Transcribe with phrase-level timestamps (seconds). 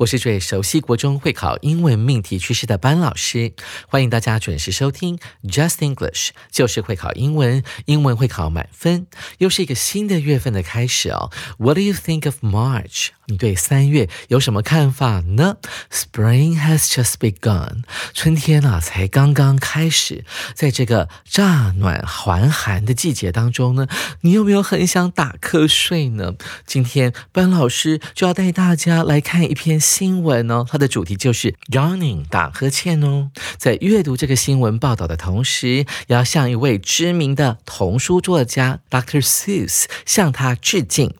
[0.00, 3.52] 我是最熟悉国中会考英文命题趋势的班老师，
[3.86, 11.30] 欢迎大家准时收听 Just English，就是会考英文，英文会考满分，又是一个新的月份的开始哦。
[11.58, 13.08] What do you think of March？
[13.30, 15.56] 你对三月有什么看法呢
[15.90, 23.86] ？Spring has just begun，春天啊才刚刚开始，在这个乍暖还寒的季节当中呢，
[24.22, 26.34] 你有没有很想打瞌睡呢？
[26.66, 33.30] 今天班老师就要带大家来看一篇新闻哦，它的主题就是 yawning 打呵欠哦。
[33.56, 39.22] 在阅读这个新闻报道的同时，要向一位知名的童书作家 Dr.
[39.22, 41.14] Seuss 向他致敬。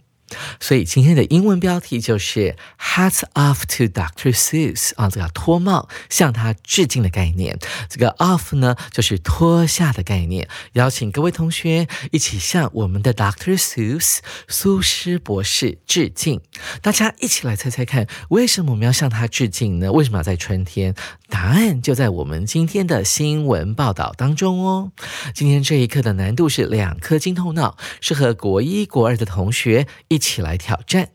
[0.61, 4.35] 所以今天的英文标题就是 Hats off to Dr.
[4.35, 7.59] Seuss 啊，这个脱帽向他致敬的概念。
[7.89, 10.49] 这个 off 呢，就是脱下的概念。
[10.75, 13.59] 邀请各位同学一起向我们的 Dr.
[13.59, 16.41] Seuss 苏诗博士致敬。
[16.83, 19.93] 大家一起来猜猜看，为什么我们要向他致敬呢？
[19.93, 20.95] 为什么要在春天？
[21.29, 24.93] 答案就在我们今天的新闻报道当中哦。
[25.35, 31.09] 今天这一课的难度是两颗金头脑，适合国一、国二的同学一起来挑战。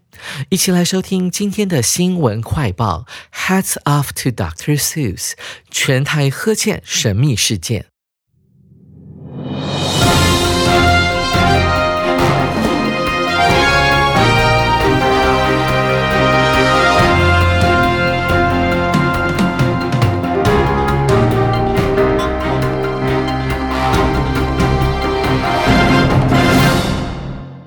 [0.49, 3.05] 一起来收听今天的新闻快报。
[3.33, 4.77] Hats off to Dr.
[4.77, 5.33] Seuss，
[5.69, 7.85] 全台呵欠神秘事件。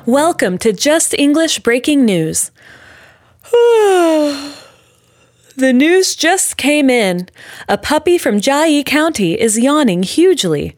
[0.08, 2.50] Welcome to Just English Breaking News.
[3.52, 4.54] the
[5.54, 7.28] news just came in.
[7.68, 10.74] A puppy from Jiayi County is yawning hugely.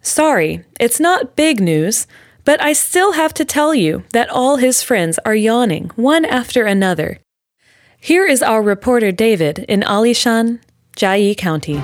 [0.00, 2.06] Sorry, it's not big news,
[2.46, 6.64] but I still have to tell you that all his friends are yawning one after
[6.64, 7.18] another.
[8.00, 10.58] Here is our reporter David in Alishan,
[10.96, 11.82] Jiayi County.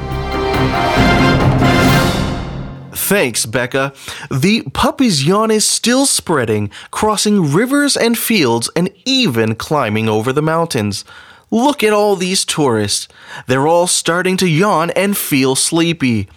[2.96, 3.92] Thanks, Becca.
[4.30, 10.42] The puppy's yawn is still spreading, crossing rivers and fields, and even climbing over the
[10.42, 11.04] mountains.
[11.50, 13.06] Look at all these tourists.
[13.46, 16.28] They're all starting to yawn and feel sleepy.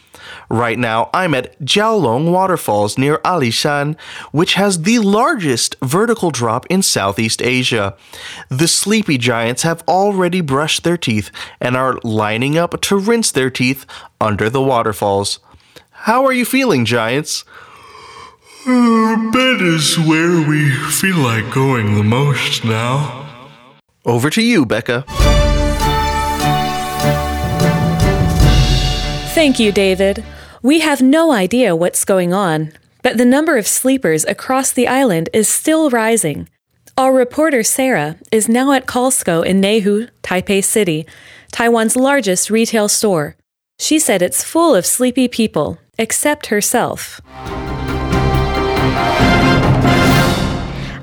[0.49, 3.97] Right now, I'm at Jiaolong Waterfalls near Alishan,
[4.31, 7.95] which has the largest vertical drop in Southeast Asia.
[8.49, 11.31] The sleepy giants have already brushed their teeth
[11.61, 13.85] and are lining up to rinse their teeth
[14.19, 15.39] under the waterfalls.
[16.03, 17.43] How are you feeling, Giants?
[18.65, 23.27] Uh, bed is where we feel like going the most now.
[24.05, 25.03] Over to you, Becca.
[29.35, 30.23] Thank you, David.
[30.63, 32.71] We have no idea what's going on,
[33.03, 36.47] but the number of sleepers across the island is still rising.
[36.97, 41.05] Our reporter Sarah is now at Costco in Nehu, Taipei City,
[41.51, 43.35] Taiwan's largest retail store.
[43.77, 47.21] She said it's full of sleepy people except herself.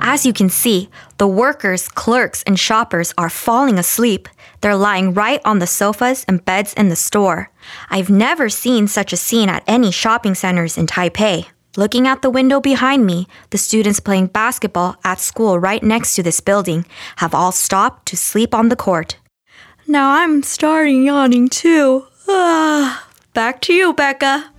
[0.08, 4.28] As you can see, the workers, clerks, and shoppers are falling asleep.
[4.60, 7.50] They're lying right on the sofas and beds in the store.
[7.90, 11.46] I've never seen such a scene at any shopping centers in Taipei.
[11.76, 16.22] Looking out the window behind me, the students playing basketball at school right next to
[16.22, 16.86] this building
[17.16, 19.18] have all stopped to sleep on the court.
[19.86, 22.06] Now I'm starting yawning too.
[22.26, 24.52] Ah, back to you, Becca.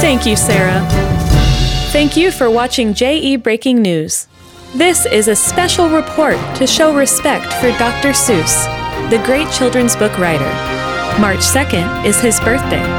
[0.00, 0.86] Thank you, Sarah.
[1.90, 4.28] Thank you for watching JE Breaking News.
[4.74, 8.10] This is a special report to show respect for Dr.
[8.10, 8.64] Seuss,
[9.10, 10.44] the great children's book writer.
[11.20, 12.97] March 2nd is his birthday.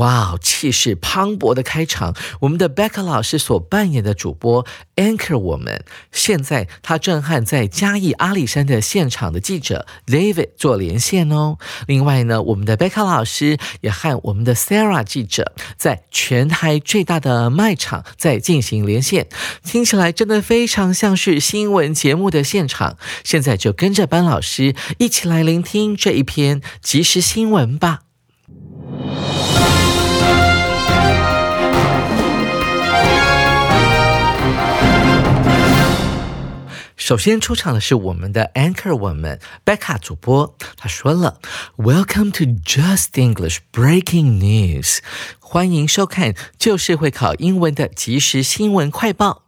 [0.00, 4.64] 哇哦，气势磅礴的开场，我们的 Becca 老师所扮演的主播
[4.96, 11.58] Anchor 我们，现在他正和在嘉义阿里山的现场的记者 David 做连线哦。
[11.86, 19.28] 另外呢，我们的 Becca 老师也和我们的 Sarah 记者在全台最大的卖场在进行连线，
[19.62, 22.96] 听起来真的非常像是新闻节目的现场。
[23.22, 28.09] 现在就跟着班老师一起来聆听这一篇即时新闻吧。
[36.96, 41.40] 首先出场的是我们的 anchor 我们 Becca 主播，她说了
[41.76, 44.98] ：“Welcome to Just English Breaking News，
[45.40, 49.42] 欢迎收看就是会考英文的即时新闻快报。”。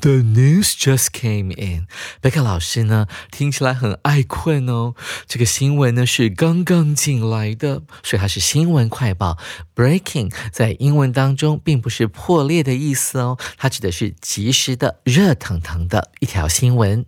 [0.00, 1.88] The news just came in。
[2.20, 4.94] 贝克老师呢，听起来很爱困哦。
[5.26, 9.38] 这个新闻呢是刚刚进来的，所以它是新闻快报。
[9.74, 17.04] Breaking 在英文当中并不是破裂的意思哦，它指的是及时的、热腾腾的一条新闻。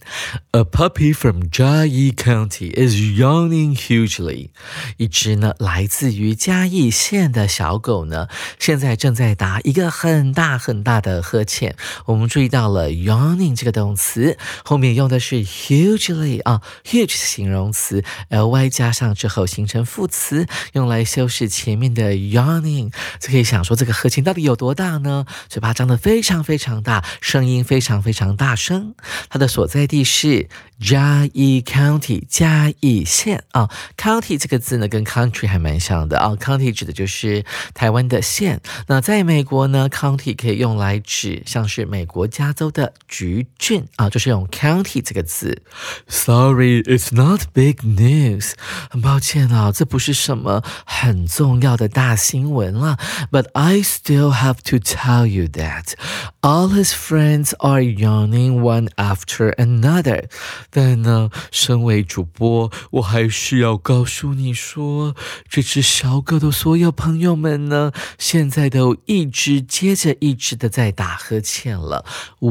[0.50, 4.48] A puppy from Jia Yi County is yawning hugely。
[4.96, 8.26] 一只呢来自于嘉义县的小狗呢，
[8.58, 11.76] 现在正在打一个很大很大的呵欠。
[12.06, 12.79] 我们注意到了。
[12.88, 22.92] Yawning 这个动词后面用的是 hugely 啊，huge 形容词，ly 加上之后形成副词，用来修饰前面的 yawning。
[23.18, 25.26] 就可以想说这个合情到底有多大呢？
[25.48, 28.94] 嘴巴张得非常非常大，声音非常非常大声。
[29.28, 30.48] 它的所在地是。
[30.80, 33.68] 嘉义 County 嘉义县啊
[33.98, 37.44] ，County 这个字呢跟 Country 还蛮像的啊，County 指的就是
[37.74, 38.62] 台湾的县。
[38.86, 45.63] 那在美国呢，County 可以用来指像是美国加州的橘郡啊，就是用 County 这个字。
[46.07, 48.53] Sorry, it's not big news。
[48.89, 52.97] 很抱歉啊，这不是什么很重要的大新闻了。
[53.31, 55.93] But I still have to tell you that
[56.41, 60.29] all his friends are yawning one after another.
[60.69, 65.15] 但呢，身为主播，我还是要告诉你说，
[65.49, 72.05] 这只小狗的所有朋友们呢，现在都一只接着一只的在打呵欠了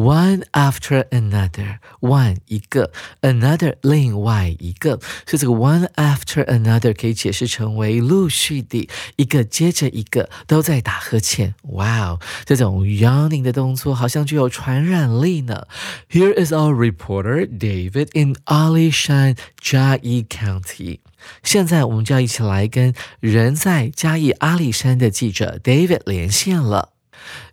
[0.10, 2.92] ，one after another，one 一个
[3.22, 11.54] ，another 另外一个，所以这个 one after another 可以解释成为陆续的，一个接着一个都在打呵欠。
[11.64, 15.68] 哇哦，这种 yawning 的动作好像具有传染力呢。
[16.10, 18.10] Here is our reporter David。
[18.14, 21.00] In Alishan, jiai County，
[21.44, 26.94] 现在我们就要一起来跟人在嘉义阿里山的记者 David 连线了。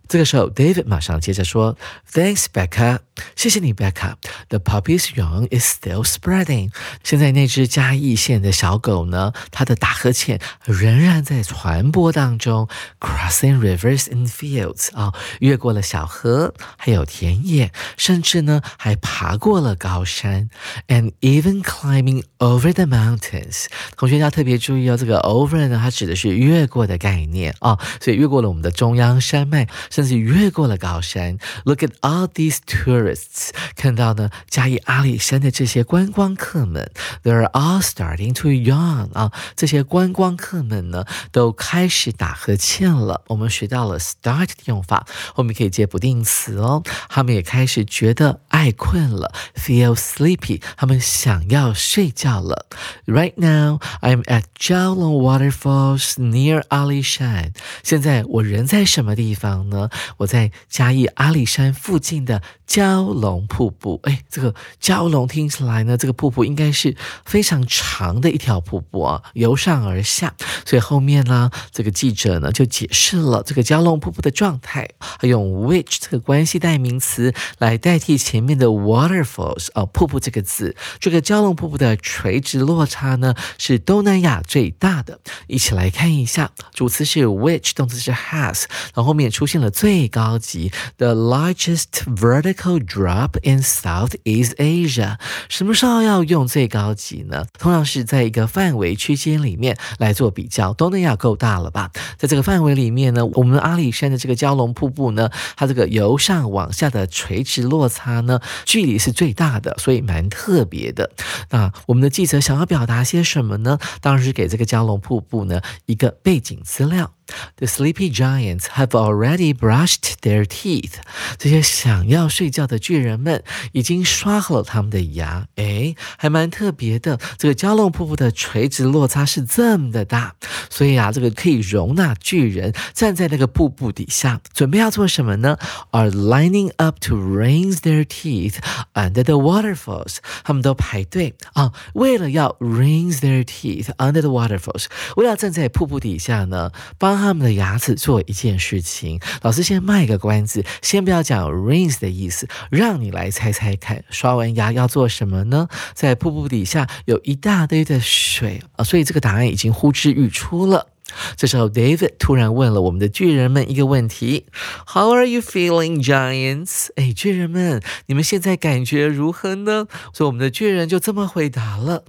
[0.08, 1.76] 这个时候，David 马上接着说
[2.12, 3.00] ：“Thanks, Becca，
[3.34, 4.14] 谢谢你，Becca。
[4.48, 6.70] The puppy's yawn is still spreading。
[7.02, 12.68] 现在那只嘉义县的小狗呢，它的打呵欠仍然在传播当中
[13.00, 20.48] ，crossing rivers and fields 啊，越过了小河，还有田野，甚至呢还爬过了高山
[20.86, 23.66] ，and even climbing over the mountains。
[23.96, 31.38] 同学要特别注意哦，这个 over 呢，它指的是越过的概念啊，所以越过了我们的中央山脉。”甚至越过了高山。
[31.64, 36.92] Look at all these tourists，看到呢，嘉义阿里山的这些观光客们
[37.24, 43.22] ，they're all starting to yawn 啊，这些观光客们呢，都开始打呵欠了。
[43.28, 46.82] 我们学到了 start 的用法，后面可以接不定词哦。
[47.08, 52.66] 他们也开始觉得爱困了，feel sleepy，他们想要睡觉了。
[53.06, 57.54] Right now, I'm at 蛟龙 Waterfalls near 阿里山。
[57.82, 59.85] 现在我人在什么地方呢？
[60.18, 64.00] 我在嘉义阿里山附近的蛟龙瀑布。
[64.04, 70.34] 哎，这个蛟龙听起来呢，这个瀑布应该是非常长的一条瀑布啊，由上而下。
[70.64, 74.88] 所以后面呢，这个记者呢就解释了这个蛟龙瀑布的状态，
[75.22, 80.74] 用 which 这个关系代名词来代替前面的 waterfalls 哦，瀑布这个字。
[80.98, 85.20] 这个蛟龙瀑布的垂直落差呢是东南亚最大的。
[85.46, 88.64] 一起来看一下，主词是 which，动词是 has，
[88.94, 89.70] 然后后面出现了。
[89.76, 95.18] 最高级，the largest vertical drop in Southeast Asia。
[95.50, 97.44] 什么时候要用最高级呢？
[97.58, 100.72] 通常是在一个范围区间里面来做比较。
[100.72, 101.90] 东南亚够大了吧？
[102.16, 111.10] 在这个范围里面呢，我们阿里山的这个蛟龙瀑布呢，它这个由上往下的垂直落差呢，距离是最大的，所以蛮特别的。
[111.50, 113.78] 那我们的记者想要表达些什么呢？
[114.00, 117.12] 当然是给这个蛟龙瀑布呢一个背景资料。
[117.56, 120.94] The sleepy giants have already brushed their teeth。
[121.38, 123.42] 这些想要睡觉的巨人们
[123.72, 125.48] 已经刷好了他们的牙。
[125.56, 127.18] 诶，还蛮特别的。
[127.36, 130.34] 这个蛟龙瀑布的垂直落差是这么的大，
[130.70, 135.58] 所以啊，这个可以容纳巨人站在那个瀑布底下，准备要做什么呢
[135.90, 138.56] ？Are lining up to rinse their teeth
[138.94, 140.18] under the waterfalls。
[140.44, 149.20] 他们都排队啊，为了要 rinse their teeth under the waterfalls，为了站在瀑布底下呢，帮他们的牙齿做一件事情。
[149.42, 155.68] 老师先卖个关子，先不要讲 rinse 的意思，让你来猜猜看，刷完牙要做什么呢？
[155.94, 160.88] 在瀑布底下有一大堆的水啊，所以这个答案已经呼之欲出了。
[161.36, 164.46] 这时候，David 突然问了我们的巨人们一个问题
[164.88, 166.88] ：How are you feeling, giants？
[166.96, 169.86] 哎，巨人们，你们现在感觉如何呢？
[170.12, 172.04] 所以我们的巨人就这么回答了。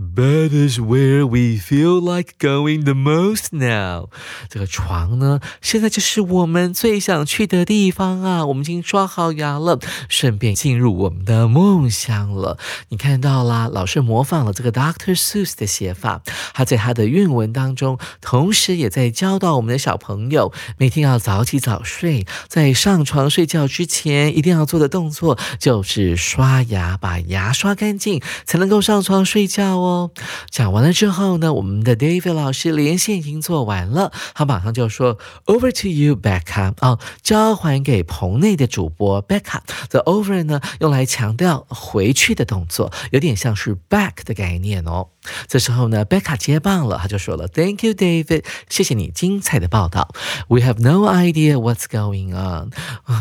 [0.00, 4.10] Bed is where we feel like going the most now。
[4.48, 8.46] 这个床呢，现在就是我们最想去的地方啊！
[8.46, 12.58] 我们已经刷好牙了，顺便进入我们的梦乡了。
[12.90, 16.22] 你看到啦，老师模仿了这个 Doctor Seuss 的写法，
[16.54, 29.87] 他在他的韵文当中，同时也在教导我们的小朋友，每天要早起早睡，在上床睡觉之前一定要做的动作就是刷牙，把牙刷干净，才能够上床睡觉哦。
[29.88, 30.10] 哦
[30.50, 39.60] 讲完了之后呢，我们的 David 老师连线已经做完了，他马上就说 Over to you, Becca 啊，交还给棚内的主播 Becca。
[39.90, 45.08] The over 呢，用来强调回去的动作，有点像是 back 的概念哦。
[45.46, 50.14] 这时候呢贝卡接棒了，他就说了：“Thank you, David，谢谢你精彩的报道。
[50.48, 52.70] We have no idea what's going on。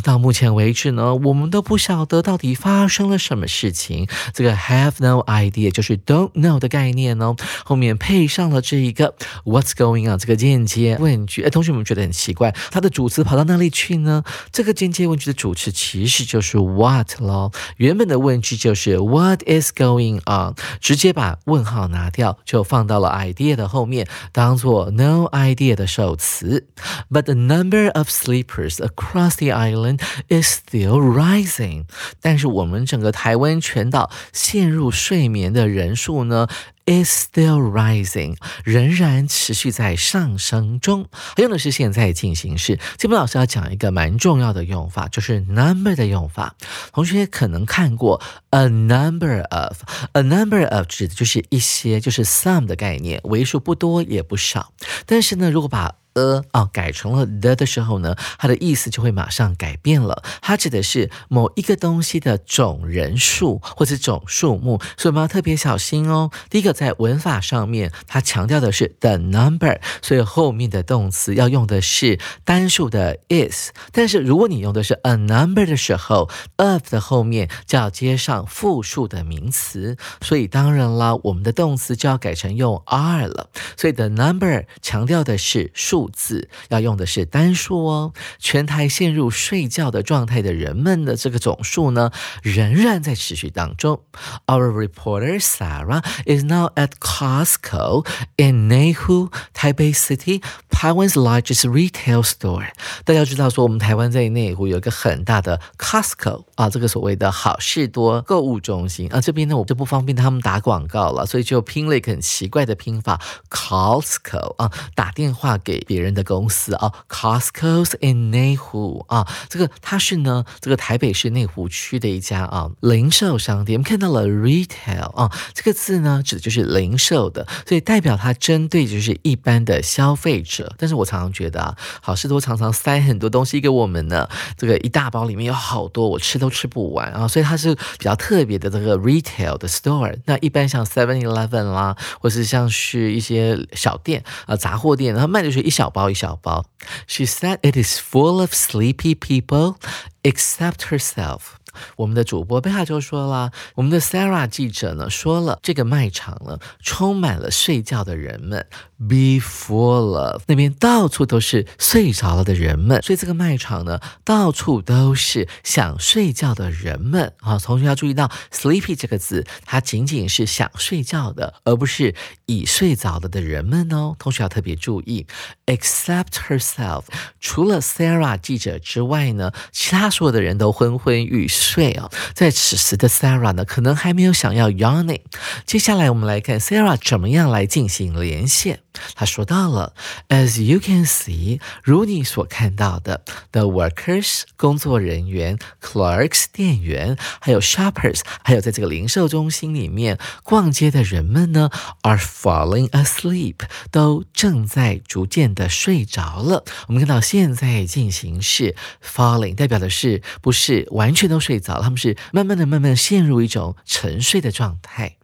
[0.03, 4.07] 到目前为止呢，我们都不晓得到底发生了什么事情。
[4.33, 11.41] 这个 have no idea 就是 don't know 的概念哦，后面配上了这一个 what's going on 这个间接问句。
[11.43, 14.23] 哎，同学们觉得很奇怪，它的主词跑到哪里去呢？
[14.51, 20.55] 这个间接问句的主词其实就是 what 咯，原本的问句就是 What is going on？
[20.79, 21.96] 直接把问号拿。
[21.97, 26.67] 拿掉，就放到了 idea 的后面，当做 no idea 的首词。
[27.09, 31.85] But the number of sleepers across the island is still rising。
[32.21, 36.47] 但是我们整个台湾全岛陷入睡眠的人数呢
[36.87, 41.07] ？is still rising，仍然持续在上升中。
[41.35, 42.79] 用的是现在进行式。
[42.97, 46.55] 这边老师要讲一个蛮重要的用法，就是 number 的用法。
[46.93, 54.71] 同学可能看过 a number of，a number of 指的就是一些，就是 some 的概念，为数不多也不少。
[55.05, 60.23] 但是呢，如果把 a 啊改成了 the 的时候呢，它的意思就会马上改变了。
[60.41, 66.31] 它指的是某一个东西的总人数或者总数目，所以我们要特别小心哦。
[66.49, 73.69] 第一个在文法上面，它强调的是 the number，所以后面的动词要用的是单数的 is。
[73.91, 83.49] 但是如果你用的是 a number 的时候，of 的后面就要接上复数的名词，所以当然了，我们的动词就要改成用 are 了。
[83.75, 86.06] 所以 the number 强调的是数。
[86.11, 88.13] 字要用的是单数哦。
[88.37, 92.11] 全台陷入睡觉的状态的人们的这个总数呢，
[92.43, 94.01] 仍然在持续当中。
[94.45, 102.67] Our reporter Sarah is now at Costco in Neihu, Taipei City, Taiwan's largest retail store。
[103.05, 109.19] 大家知道说，我们台湾在内湖有一个很大的 Costco 啊，这个所谓的好事多购物中心啊。
[109.19, 115.77] 这边呢，我就不方便他们打广告了，所以就拼了一个很奇怪的拼法，Costco 啊，打电话给。
[115.97, 123.79] 别人的公司啊，Costco's in 内湖啊，这个它是呢，这个台北市内湖区的一家啊零售商店。
[123.79, 130.71] 我们看到了 retail 啊，这个字呢，指的就是零售的，所以代表它针对就是一般的消费者。
[130.77, 140.15] 但是我常常觉得啊，好事多常常塞很多东西给我们呢，这个一大包里面有好多，我吃都吃不完啊，所以它是比较特别的这个 retail 的 store。
[140.25, 145.82] 那一般像 Seven Eleven 啦，或是像是一些小店啊杂货店，它卖的是一小。
[145.82, 146.64] 小包一小包。
[147.08, 149.78] She said it is full of sleepy people
[150.22, 151.55] except herself.
[151.95, 158.65] 我们的主播贝卡就说了，我们的 Sarah 记者呢说了，这个卖场呢充满了睡觉的人们
[158.97, 167.57] ，be full of 那边到处都是睡着了的人们，所以这个卖场呢到处都是想睡觉的人们啊。
[167.59, 172.15] 同学要注意到 sleepy 这个字，它仅仅是想睡觉的，而不是
[172.45, 174.15] 已睡着了的人们哦。
[174.17, 175.25] 同学要特别注意
[175.65, 177.03] ，except herself，
[177.39, 181.66] 除了 Sarah 记者之外呢，其他所有的人都昏昏欲睡。
[181.67, 182.09] 睡哦。
[182.33, 185.21] 在此时的 Sarah 呢，可能还没有想要 yawning。
[185.65, 188.79] 接下来我们来看 Sarah 怎么样来进行连线。
[189.13, 189.93] 他说到了
[190.29, 201.69] ，As you can see，如你所看到的，the workers 工作人员，clerks 店员，还有 shoppers，还有在这个零售中心里面逛街的人们呢
[202.01, 203.57] ，are falling asleep，
[203.91, 206.63] 都正在逐渐的睡着了。
[206.87, 215.15] 我们看到现在进行式 falling 代表的是不是完全都睡着了，他们是慢慢的、慢慢的陷入一种沉睡的状态。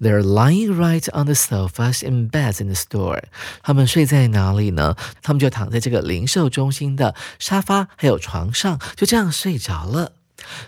[0.00, 3.22] They're lying right on the sofas and beds in the store。
[3.62, 4.96] 他们睡在哪里呢？
[5.22, 10.14] 他们就躺在这个零售中心的沙发还有床上，就这样睡着了。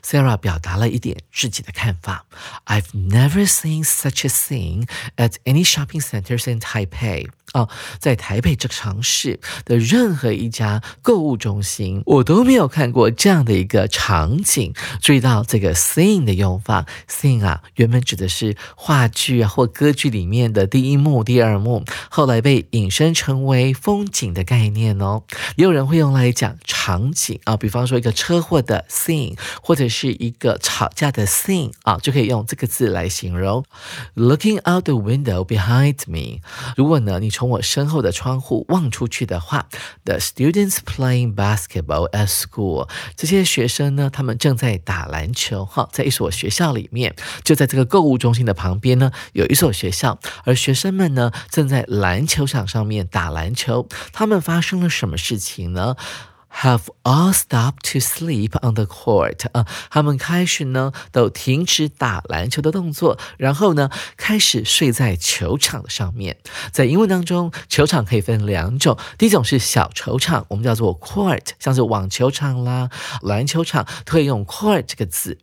[0.05, 2.27] Sarah 表达了一点自己的看法。
[2.67, 7.29] I've never seen such a thing at any shopping centers in Taipei.
[7.55, 7.69] 哦，
[7.99, 14.75] 在台北这个城市的任何一家购物中心，我都没有看过这样的一个场景。
[15.01, 25.23] 注意到这个 scene 的用法，scene 啊，原本指的是话剧啊或歌剧里面的第一幕、第二幕，后来被引申成为风景的概念哦。
[25.55, 33.65] 也有人会用来讲场景啊，比方说一个车祸的 scene，或者是一个吵架的 scene 啊，就可以用这个字来形容。
[34.17, 36.41] Looking out the window behind me，
[36.77, 39.69] 如果呢，你从从我身后的窗户望出去的话
[40.05, 42.89] ，The students playing basketball at school。
[43.17, 45.67] 这些学生呢，他们正在打篮球。
[45.67, 53.87] 哈，在一所学校里面，就在这个购物中心的旁边呢，有一所学校，而学生们呢，正在篮球场上面打篮球。
[54.15, 55.97] 他们发生了什么事情呢
[56.63, 66.39] ？Have all stopped to sleep on the court 啊，他们开始呢都停止打篮球的动作，然后呢开始睡在球场的上面。
[66.73, 72.89] 在英文当中，球场可以分两种，第一种是小球场，我们叫做 court，像是网球场啦、
[73.23, 75.39] 篮球场，都可以用 court 这个字。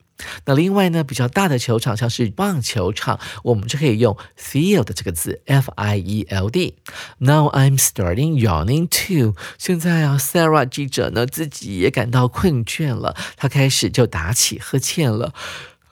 [0.46, 6.75] 那另外呢，比较大的球场，像是棒球场，我们就可以用 field 这个字，f i e l d。
[7.18, 9.36] Now I'm starting yawning too。
[9.58, 15.34] 现在啊，Sarah 记者呢自己也感到困倦了，他开始就打起呵欠了。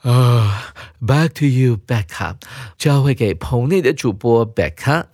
[0.02, 2.36] 啊，Back to you, Becca。
[2.78, 5.04] 交会给棚内的主播 Becca。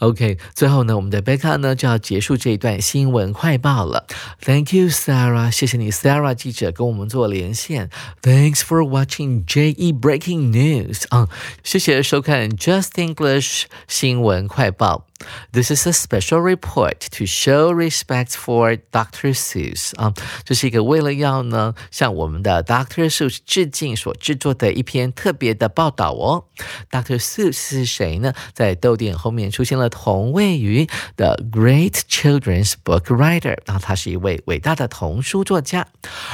[0.00, 4.06] OK，最后呢，我们的 Becca 呢就要结束这一段新闻快报了。
[4.40, 7.90] Thank you, Sarah，谢谢你，Sarah 记者跟我们做连线。
[8.22, 11.28] Thanks for watching JE Breaking News 啊，
[11.62, 15.09] 谢谢收看 Just English 新闻快报。
[15.51, 19.33] This is a special report to show respect for Dr.
[19.33, 23.09] Seuss 啊，这是一个为了要呢向我们的 Dr.
[23.09, 26.45] Seuss 致敬所制作的一篇特别的报道哦。
[26.91, 27.17] Dr.
[27.17, 28.33] Seuss 是谁呢？
[28.53, 35.87] 在逗点后面出现了同位语的 Great Children's Book Writer，然后他是一位伟大的童书作家。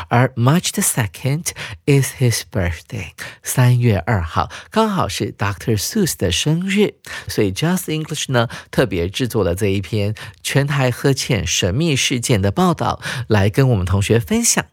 [0.09, 1.49] 而 March the second
[1.85, 3.11] is his birthday，
[3.43, 5.77] 三月二号刚好是 Dr.
[5.77, 6.95] Seuss 的生日，
[7.27, 8.49] 所以 Just English 呢。
[8.76, 14.66] 特别制作了这一篇全台呵欠神秘事件的报道，来跟我们同学分享。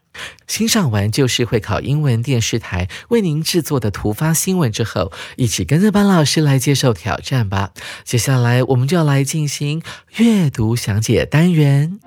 [0.46, 7.70] 欣赏完就是会考英文电视台为您制作的突发新闻之后，一起跟着班老师来接受挑战吧。
[8.04, 9.82] 接下来我们就要来进行
[10.16, 11.98] 阅读详解单元。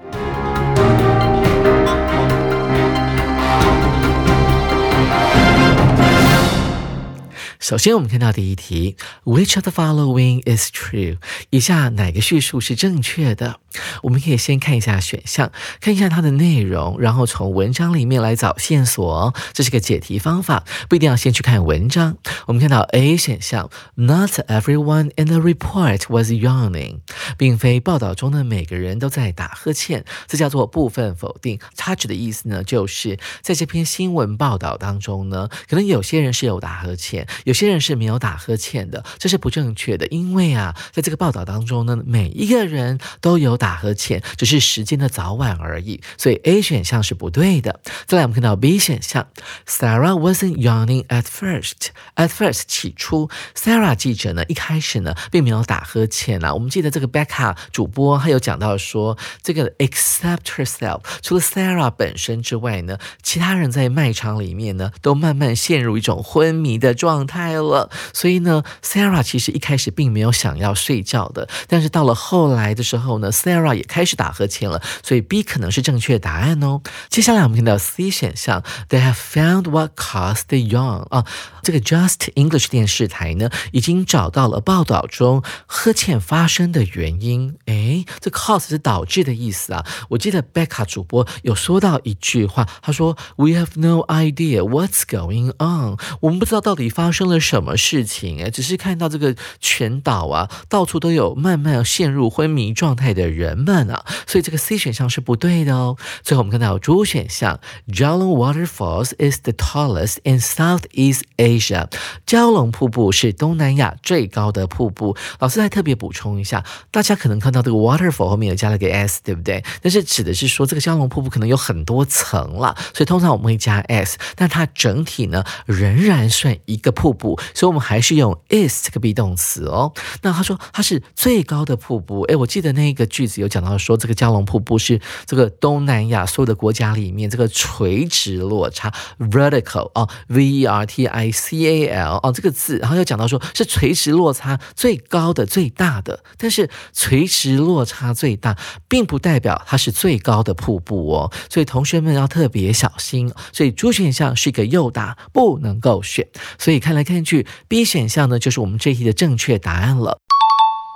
[7.60, 11.18] 首先，我们看到第一题，Which of the following is true？
[11.50, 13.60] 以下哪个叙述是正确的？
[14.04, 19.34] 我们可以先看一下选项，看一下它的内容，然后从文章里面来找线索。
[19.54, 22.18] 这是个解题方法，不一定要先去看文章。
[22.46, 27.00] 我们看到 A 选项，Not everyone in the report was yawning，
[27.38, 31.60] 并非报道中的每个人都在打呵欠，这叫做部分否定。
[31.76, 37.28] 它指的意思呢，就是在这篇新闻报道当中呢，可能有些人是有打呵欠。
[37.44, 40.08] 有些人是没有打呵欠的，这是不正确的。
[40.08, 46.00] 因为啊，在这个报道当中呢，每一个人都有打打呵欠，只是时间的早晚而已。
[46.18, 47.82] 所以 A 选项是不对的。
[48.06, 49.28] 再来，我们看到 B 选项
[49.68, 51.90] ，Sarah wasn't yawning at first.
[52.16, 56.54] At first，起初，Sarah 记者呢，一开始呢，并没有打呵欠啊。
[56.54, 67.48] 我们记得这个 Becca 主播，他有讲到说，这个 except herself，除了 Sarah 本身之外呢，其他人在卖场里面呢，都慢慢陷入一种昏迷的状态。
[67.58, 76.82] 了，所以呢，Sarah 其实一开始并没有想要睡觉的，但是到了后来的时候呢，Sarah 也开始打呵欠了，所以 B 可能是正确答案哦。
[77.10, 81.26] 接下来我们听到 C 选项，They have found what caused the yawn 啊，
[81.64, 87.58] 这个 Just English 电视台呢已经找到了报道中呵欠发生的原因。
[87.66, 89.86] 诶，这 cause 是导致的意思啊。
[90.10, 105.96] 我记得 Becca 主播有说到一句话，他说 We have no idea what's going on，我们不知道到底发生了什么事情，诶，只是看到这个全岛啊，到处都有慢慢陷入昏迷状态的人人们啊，所以这个 C 选项是不对的哦。
[106.24, 111.88] 最后我们看到 D 选项，Jolong Waterfalls is the tallest in Southeast Asia，
[112.26, 115.16] 蛟龙瀑布是东南亚最高的瀑布。
[115.40, 119.64] 老师还特别补充一下，大家可能看到这个 waterfall 后面有加了个 s，对不对？
[119.82, 129.94] 但是指的是说这个蛟龙瀑布可能有很多层了，所以通常我们会加 s，但它整体呢仍然算一个瀑布，所以我们还是用 is 这个 be 动词哦。
[130.22, 153.32] 那他说它是最高的瀑布，诶，我记得那个句有讲到说这个蛟龙瀑布是这个东南亚所有的国家里面这个垂直落差 vertical 哦，v e r t i c a l 哦这个字，然后又讲到说是垂直落差最高的最大的，但是垂直落差最大并不代表它是最高的瀑布哦，所以同学们要特别小心。
[153.52, 156.28] 所以 D 选项是一个诱答，不能够选。
[156.58, 160.20] 所以看来看去，B 选项呢就是我们这一题的正确答案了。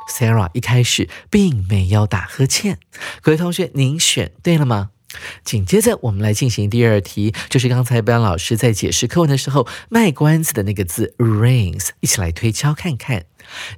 [0.09, 2.79] Sarah 一开始并没有打呵欠，
[3.21, 4.91] 各位同学，您选对了吗？
[5.43, 13.25] 紧接着我们来进行第二题，就是刚才班老师在解释课文的时候卖关子的那个字 rings，一起来推敲看看。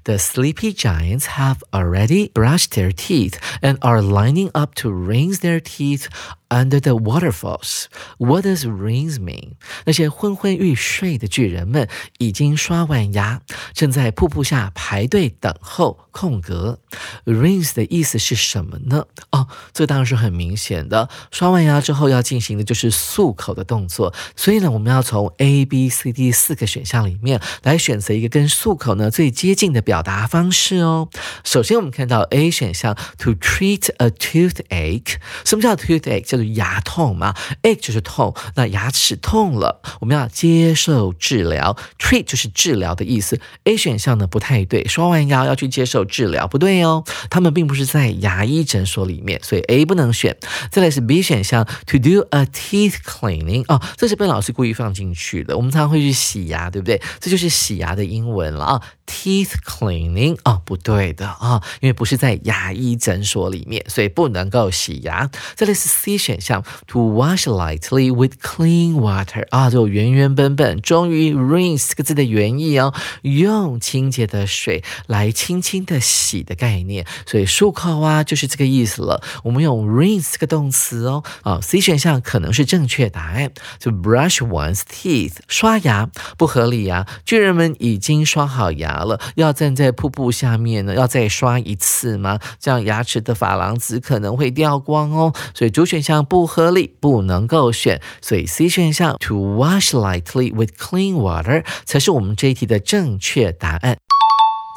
[0.04, 5.60] The sleepy giants have already brushed their teeth and are lining up to rinse their
[5.60, 6.06] teeth
[6.54, 7.86] under the waterfalls.
[8.18, 9.54] What does rinse mean?
[9.86, 11.90] 那些昏昏欲睡的巨人们
[12.20, 13.42] 已经刷完牙，
[13.74, 16.80] 正在瀑布下排队等候空格。
[17.26, 19.06] Rinse 的意思是什么呢？
[19.32, 21.10] 哦，这当然是很明显的。
[21.32, 31.10] 刷完牙之后要进行的就是漱口的动作，所以呢，我们要从 A、B、C、D 四个选项里面来选择一个跟漱口呢最接近的表达方式哦。
[31.44, 35.16] 首先，我们看到 A 选项，to treat a toothache。
[35.44, 36.43] 什么叫 toothache？
[36.44, 41.78] 牙痛嘛，ache 就是痛，那牙齿痛了，我们要接受治疗。
[42.00, 43.40] treat 就是治疗的意思。
[43.64, 47.04] A 选项呢不太对，刷完牙要去接受治疗，不对哦。
[47.30, 50.38] 他们并不是在牙医诊所里面，所以 A 不能选。
[50.70, 53.64] 再来是 B 选项，to do a teeth cleaning。
[53.68, 55.56] 哦，这是被老师故意放进去的。
[55.56, 57.02] 我们常常会去洗牙，对不对？
[57.20, 60.38] 这就是洗牙的英文了啊，teeth cleaning。
[60.44, 65.30] 哦，不对的啊，因为不是在牙医诊所里面，所以不能够洗牙。
[65.56, 69.46] 再来是 C 选项，to wash lightly with clean water。
[69.50, 77.06] 啊，就原原本本，终于 rinse 这个字的原意哦，用清洁的水来轻轻的洗的概念。
[77.26, 79.22] 所以漱口啊，就是这个意思了。
[79.44, 81.24] 我们用 rinse 这个动词哦。
[81.42, 87.08] 啊，C 选项可能是正确答案，就 brush one's teeth，刷牙不合理呀。
[87.26, 92.40] 巨人们已经刷好牙了，要站在瀑布下面呢，要再刷一次吗？
[92.60, 95.34] 这样牙齿的珐琅质可能会掉光哦。
[95.54, 98.02] 所以主选项不合理，不能够选。
[98.22, 103.98] 所以 C 选项 to wash lightly with clean water 才是我们这一题的正确答案。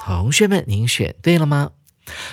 [0.05, 1.71] 同学们，您选对了吗？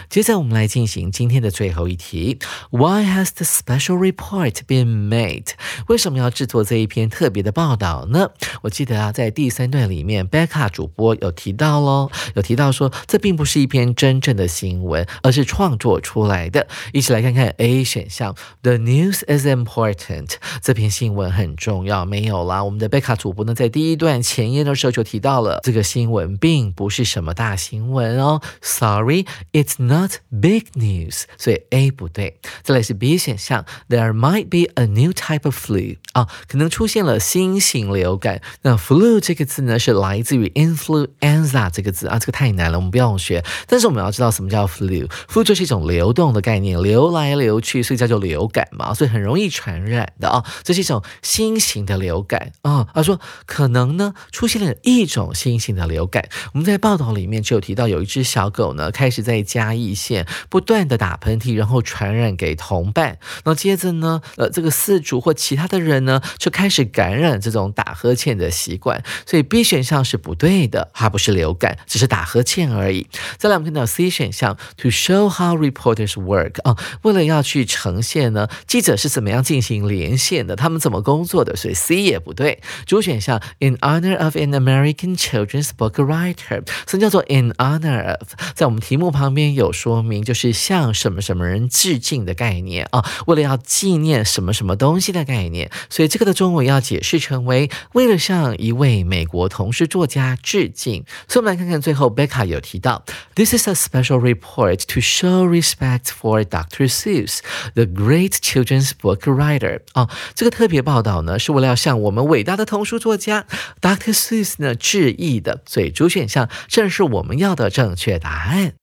[0.09, 2.39] 接着我们来进行今天的最后一题。
[2.71, 5.47] Why has the special report been made？
[5.87, 8.29] 为什么要制作这一篇特别的报道呢？
[8.61, 16.67] 我记得啊，在第三段里面，Becca 主播有提到喽，有提到说这并不是一篇真正的新闻，而是创作出来的。
[16.91, 20.35] 一起来看看 A 选项，The news is important。
[20.61, 22.05] 这篇新闻很重要。
[22.05, 28.41] 没有啦，我们的 Becca 主播呢，在第一段前言的时候就提到了，这个新闻并不是什么大新闻哦。
[28.61, 29.25] Sorry。
[29.63, 32.37] It's not big news，所以 A 不对。
[32.63, 38.41] 再来是 B 选项，There might be a new type of flu 啊，可能出现了新型流感。
[38.63, 43.41] 那 flu 这个字呢，是来自于 influenza 这个字啊，这个太难了，我们不用学。
[43.65, 50.43] 但是我们要知道什么叫 flu，flu 就是一种流动的概念，流来流去，所以叫做流感嘛，所以很容易传染的啊。
[50.63, 52.85] 这是一种新型的流感啊。
[52.93, 56.27] 他说可能呢出现了一种新型的流感。
[56.51, 63.19] 我们在报道里面就有提到，有一只小狗呢开始在嘉义县不断的打喷嚏，然后传染给同伴。
[63.43, 69.03] 那接着呢，呃，这个饲主或其他的人呢，就开始感染这种打呵欠的习惯。
[69.27, 73.05] 所以 B 选项是不对的，它不是流感，只是打呵欠而已。
[73.37, 82.59] 再来，我们看到 C 选项，To show how reporters work 啊，为了要去呈现呢，记者是怎么样进行连线的，他们怎么工作的，所以 C 也不对。
[82.87, 88.29] 主选项，In honor of an American children's book writer，什么叫做 In honor of？
[88.55, 89.42] 在我们题目旁边。
[89.51, 101.03] 有说明，就是向什么什么人致敬的概念啊，为了要纪念什么什么东西的概念，所以这个的中文要解释成为为了向一位美国童书作家致敬。
[101.27, 103.03] 所以我们来看看最后，Becca 有提到
[103.35, 106.87] ，This is a special report to show respect for Dr.
[106.87, 107.39] Seuss,
[107.73, 109.81] the great children's book writer。
[109.93, 113.45] 啊，这个特别报道呢，是为了要向我们伟大的童书作家
[113.81, 114.13] Dr.
[114.13, 115.61] Seuss 呢致意的。
[115.65, 118.73] 所以主选项正是我们要的正确答案。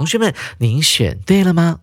[0.00, 1.80] 同学们，您选对了吗？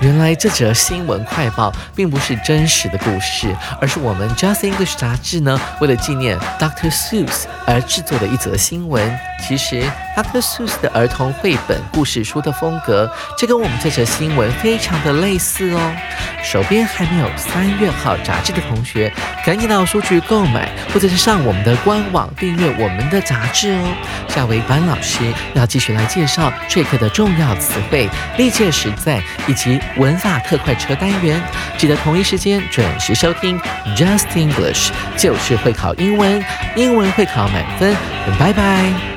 [0.00, 6.92] 原来这则新闻快报并不是真实的故事，而是我们 Just English 杂志呢为了纪念 Dr.
[6.92, 9.18] Seuss 而制作的一则新闻。
[9.40, 9.82] 其实
[10.14, 10.42] Dr.
[10.42, 15.80] Seuss 的儿童绘本故事书的风格，这跟我们这则新闻非常的类似哦。
[16.42, 19.12] 手边还没有三月号杂志的同学，
[19.44, 23.94] 赶紧到书局购买，或者是上我们的官网订阅我们的杂志哦。
[24.28, 29.80] 下回班老师要继续来介绍这课的重要词汇、历届实在以及。
[29.96, 31.40] 文法特快车单元，
[31.76, 33.60] 记得同一时间准时收听
[33.96, 36.42] Just English，就是会考英文，
[36.76, 37.94] 英文会考满分。
[38.38, 39.11] 拜拜。